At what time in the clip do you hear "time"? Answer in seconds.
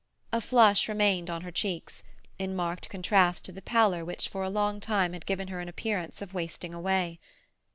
4.79-5.13